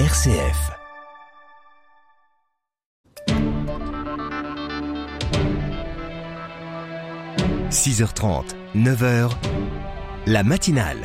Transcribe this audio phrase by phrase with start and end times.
[0.00, 0.72] RCF.
[7.70, 9.30] «6h30, 9h,
[10.26, 10.96] la matinale.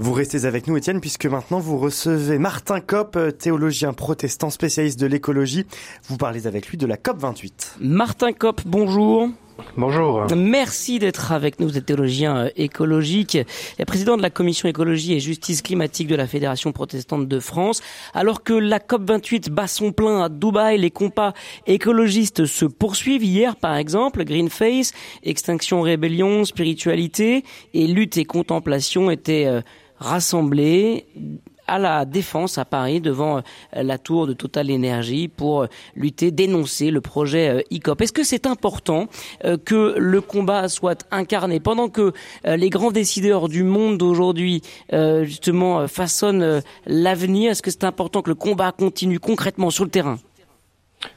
[0.00, 5.06] Vous restez avec nous, Étienne, puisque maintenant vous recevez Martin Kopp, théologien protestant spécialiste de
[5.06, 5.64] l'écologie.
[6.08, 7.76] Vous parlez avec lui de la COP 28.
[7.78, 9.28] Martin Kopp, bonjour.
[9.78, 10.26] Bonjour.
[10.34, 11.68] Merci d'être avec nous.
[11.68, 13.38] Vous êtes théologien euh, écologique
[13.78, 17.80] et président de la commission écologie et justice climatique de la Fédération protestante de France.
[18.12, 21.32] Alors que la COP28 bat son plein à Dubaï, les combats
[21.68, 23.22] écologistes se poursuivent.
[23.22, 24.90] Hier, par exemple, Greenface,
[25.22, 29.60] Extinction Rébellion, Spiritualité et Lutte et Contemplation étaient euh,
[30.00, 31.06] rassemblés
[31.68, 36.30] à la défense à Paris devant euh, la tour de Total Énergie pour euh, lutter,
[36.30, 38.00] dénoncer le projet ICOP.
[38.00, 39.06] Euh, Est-ce que c'est important
[39.64, 42.12] que le combat soit incarné pendant que
[42.44, 44.62] les grands décideurs du monde d'aujourd'hui
[45.22, 50.18] justement façonnent l'avenir Est-ce que c'est important que le combat continue concrètement sur le terrain?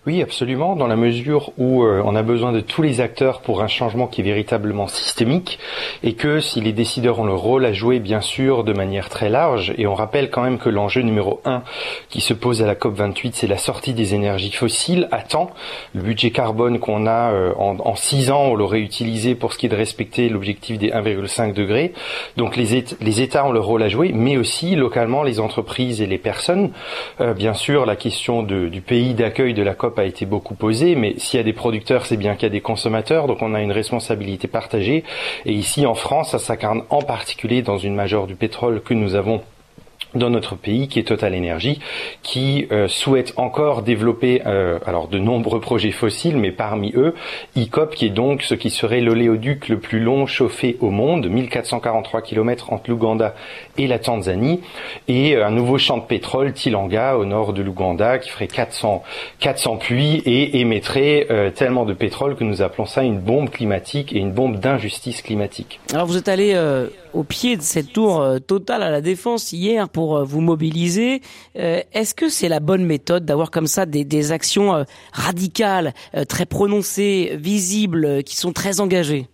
[0.08, 3.64] Oui, absolument, dans la mesure où euh, on a besoin de tous les acteurs pour
[3.64, 5.60] un changement qui est véritablement systémique,
[6.04, 9.30] et que si les décideurs ont le rôle à jouer, bien sûr, de manière très
[9.30, 11.64] large, et on rappelle quand même que l'enjeu numéro un
[12.10, 15.52] qui se pose à la COP 28, c'est la sortie des énergies fossiles à temps.
[15.96, 19.66] Le budget carbone qu'on a euh, en, six ans, on l'aurait utilisé pour ce qui
[19.66, 21.94] est de respecter l'objectif des 1,5 degrés.
[22.38, 26.08] Donc les, les, États ont le rôle à jouer, mais aussi localement les entreprises et
[26.08, 26.72] les personnes.
[27.20, 30.26] Euh, bien sûr, la question de, du pays d'accueil de la la COP a été
[30.26, 33.26] beaucoup posée, mais s'il y a des producteurs, c'est bien qu'il y a des consommateurs,
[33.26, 35.06] donc on a une responsabilité partagée.
[35.46, 39.16] Et ici, en France, ça s'incarne en particulier dans une majeure du pétrole que nous
[39.16, 39.42] avons
[40.16, 41.80] dans notre pays, qui est Total Energy,
[42.22, 47.14] qui euh, souhaite encore développer euh, alors de nombreux projets fossiles, mais parmi eux,
[47.56, 52.22] ICOP, qui est donc ce qui serait l'oléoduc le plus long chauffé au monde, 1443
[52.22, 53.36] km entre l'Ouganda
[53.78, 54.62] et la Tanzanie,
[55.08, 59.04] et euh, un nouveau champ de pétrole, Tilanga, au nord de l'Ouganda, qui ferait 400,
[59.40, 64.20] 400 puits et émettrait tellement de pétrole que nous appelons ça une bombe climatique et
[64.20, 65.80] une bombe d'injustice climatique.
[65.94, 66.54] Alors vous êtes allé
[67.14, 71.22] au pied de cette tour totale à la défense hier pour euh, vous mobiliser.
[71.58, 74.84] Euh, est-ce que c'est la bonne méthode d'avoir comme ça des, des actions euh,
[75.14, 75.94] radicales,
[76.28, 79.28] très prononcées, visibles, qui sont très engagées?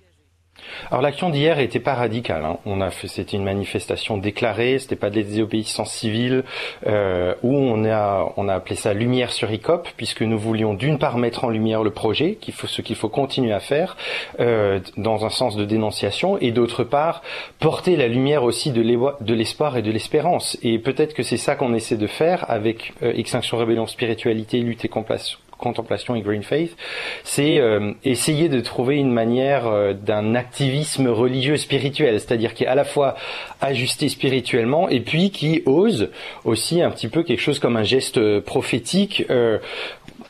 [0.90, 2.46] Alors l'action d'hier était pas radicale.
[2.46, 2.58] Hein.
[2.66, 6.44] On a fait, c'était une manifestation déclarée, c'était pas de la désobéissance civile,
[6.86, 10.98] euh, où on a, on a appelé ça lumière sur ICOP, puisque nous voulions d'une
[10.98, 13.98] part mettre en lumière le projet, qu'il faut, ce qu'il faut continuer à faire,
[14.40, 17.22] euh, dans un sens de dénonciation, et d'autre part
[17.60, 20.58] porter la lumière aussi de l'espoir et de l'espérance.
[20.64, 24.86] Et peut-être que c'est ça qu'on essaie de faire avec euh, Extinction Rébellion Spiritualité, lutte
[24.86, 26.76] et compassion contemplation et green faith,
[27.24, 32.68] c'est euh, essayer de trouver une manière euh, d'un activisme religieux spirituel, c'est-à-dire qui est
[32.68, 33.16] à la fois
[33.62, 36.10] ajusté spirituellement et puis qui ose
[36.46, 39.26] aussi un petit peu quelque chose comme un geste prophétique.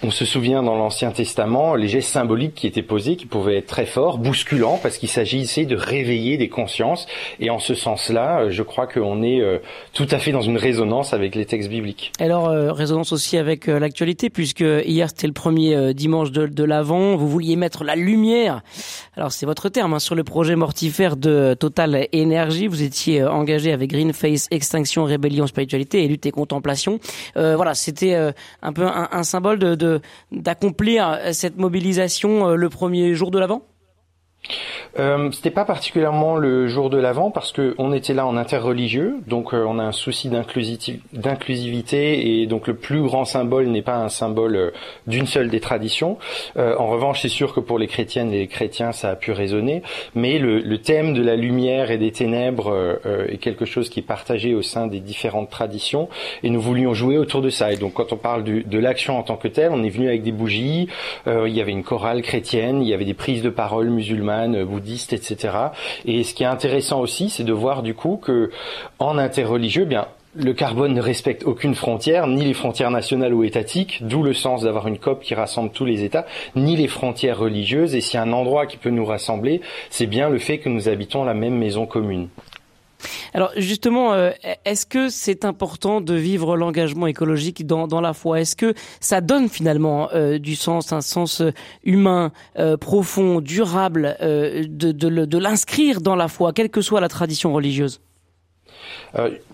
[0.04, 3.58] Euh, on se souvient dans l'Ancien Testament les gestes symboliques qui étaient posés, qui pouvaient
[3.58, 7.08] être très forts, bousculants, parce qu'il s'agissait de réveiller des consciences.
[7.40, 9.42] Et en ce sens-là, je crois qu'on est
[9.94, 12.12] tout à fait dans une résonance avec les textes bibliques.
[12.20, 17.16] Alors, résonance aussi avec l'actualité, puisque hier c'était le premier euh, dimanche de, de l'Avent.
[17.16, 18.62] Vous vouliez mettre la lumière.
[19.16, 22.68] Alors c'est votre terme hein, sur le projet mortifère de Total Énergie.
[22.68, 27.00] Vous étiez euh, engagé avec Greenface, Extinction, Rébellion, Spiritualité et Lutte et Contemplation.
[27.36, 28.16] Euh, voilà, c'était
[28.62, 29.87] un peu un, symbole de
[30.32, 33.64] d'accomplir cette mobilisation le premier jour de l'Avent.
[35.00, 39.16] Euh, C'était pas particulièrement le jour de l'Avent parce que on était là en interreligieux,
[39.28, 43.98] donc euh, on a un souci d'inclusivité et donc le plus grand symbole n'est pas
[43.98, 44.72] un symbole euh,
[45.06, 46.18] d'une seule des traditions.
[46.58, 49.32] Euh, en revanche, c'est sûr que pour les chrétiennes et les chrétiens, ça a pu
[49.32, 49.84] résonner,
[50.16, 52.98] mais le, le thème de la lumière et des ténèbres
[53.30, 56.10] est quelque chose qui est partagé au sein des différentes traditions
[56.44, 57.72] et nous voulions jouer autour de ça.
[57.72, 60.08] Et donc quand on parle du, de l'action en tant que telle, on est venu
[60.08, 60.88] avec des bougies,
[61.28, 65.14] il y avait une chorale chrétienne, il y avait des prises de parole musulmanes bouddhistes,
[65.14, 65.56] etc.
[66.06, 68.52] Et ce qui est intéressant aussi, c'est de voir du coup que
[69.00, 70.08] en interreligieux, bien
[70.40, 74.64] le carbone ne respecte aucune frontière, ni les frontières nationales ou étatiques, d'où le sens
[74.64, 76.26] d'avoir une COP qui rassemble tous les États,
[76.56, 77.96] ni les frontières religieuses.
[77.96, 80.70] Et s'il y a un endroit qui peut nous rassembler, c'est bien le fait que
[80.70, 82.30] nous habitons la même maison commune.
[83.34, 84.32] Alors justement, euh,
[84.66, 88.42] est-ce que c'est important de vivre l'engagement écologique dans, la foi?
[88.42, 91.52] Est-ce que ça donne finalement euh, du sens, un sens euh,
[91.84, 92.32] humain,
[92.80, 98.02] profond, durable, de l'inscrire dans la foi, quelle que soit la tradition religieuse?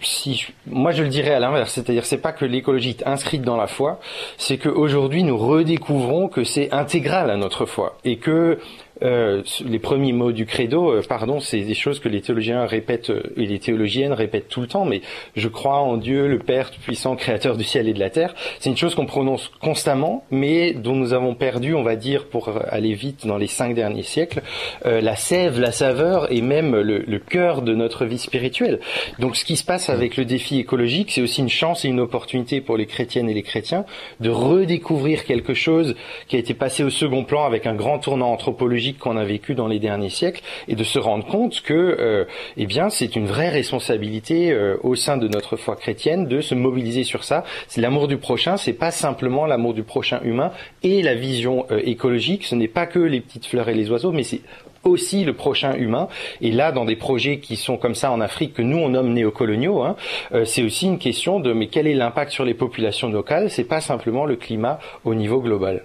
[0.02, 3.56] Si moi je le dirais à l'inverse, c'est-à-dire c'est pas que l'écologie est inscrite dans
[3.56, 4.00] la foi,
[4.38, 8.60] c'est qu'aujourd'hui nous redécouvrons que c'est intégral à notre foi et que
[9.04, 13.60] les premiers mots du credo, pardon, c'est des choses que les théologiens répètent et les
[13.60, 15.02] théologiennes répètent tout le temps, mais
[15.36, 18.34] je crois en Dieu, le Père puissant, créateur du ciel et de la terre.
[18.60, 22.50] C'est une chose qu'on prononce constamment, mais dont nous avons perdu, on va dire, pour
[22.70, 24.42] aller vite dans les cinq derniers siècles,
[24.86, 28.80] la sève, la saveur et même le, le cœur de notre vie spirituelle.
[29.20, 32.00] Donc ce qui se passe avec le défi écologique, c'est aussi une chance et une
[32.00, 33.86] opportunité pour les chrétiennes et les chrétiens
[34.20, 35.96] de redécouvrir quelque chose
[36.28, 39.56] qui a été passé au second plan avec un grand tournant anthropologique qu'on a vécu
[39.56, 42.26] dans les derniers siècles et de se rendre compte que euh,
[42.58, 46.56] eh bien c'est une vraie responsabilité euh, au sein de notre foi chrétienne de se
[46.56, 47.44] mobiliser sur ça.
[47.68, 50.52] C'est l'amour du prochain, c'est pas simplement l'amour du prochain humain
[50.82, 54.12] et la vision euh, écologique, ce n'est pas que les petites fleurs et les oiseaux,
[54.12, 54.42] mais c'est
[54.84, 56.10] aussi le prochain humain.
[56.42, 59.14] Et là, dans des projets qui sont comme ça en Afrique, que nous on nomme
[59.14, 59.96] néocoloniaux, hein,
[60.44, 63.50] c'est aussi une question de mais quel est l'impact sur les populations locales?
[63.50, 65.84] C'est pas simplement le climat au niveau global.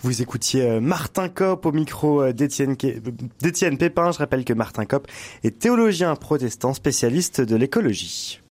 [0.00, 4.12] Vous écoutiez euh, Martin Kopp au micro euh, d'Étienne Pépin.
[4.12, 5.08] Je rappelle que Martin Kopp
[5.44, 8.40] est théologien protestant spécialiste de l'écologie.